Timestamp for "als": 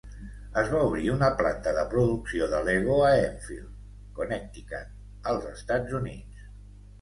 5.35-5.47